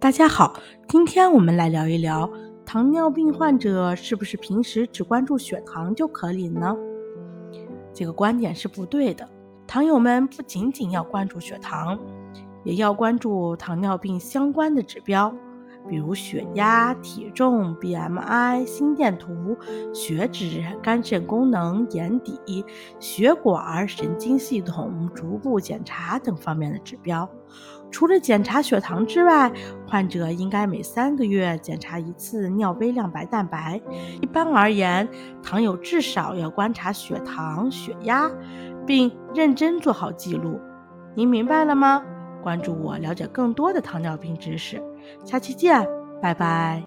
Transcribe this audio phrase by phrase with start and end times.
[0.00, 0.54] 大家好，
[0.86, 2.30] 今天我们来聊一聊
[2.64, 6.72] 糖尿病患者是不是平时只关注血糖就可以呢？
[7.92, 9.28] 这个观点是不对的。
[9.66, 11.98] 糖友们不仅仅要关注血糖，
[12.62, 15.34] 也要关注糖尿病相关的指标。
[15.88, 19.56] 比如血压、体重、BMI、心电图、
[19.92, 22.64] 血脂、肝肾功能、眼底、
[23.00, 27.28] 血管、神经系统、逐步检查等方面的指标。
[27.90, 29.50] 除了检查血糖之外，
[29.86, 33.80] 患者应该每三个月检查一次尿微量白蛋白。
[34.20, 35.08] 一般而言，
[35.42, 38.30] 糖友至少要观察血糖、血压，
[38.86, 40.60] 并认真做好记录。
[41.14, 42.04] 您明白了吗？
[42.42, 44.82] 关注我，了解更多的糖尿病知识。
[45.24, 45.86] 下期见，
[46.20, 46.76] 拜拜。